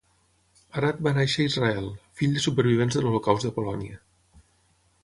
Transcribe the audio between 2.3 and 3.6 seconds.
de supervivents de l'Holocaust de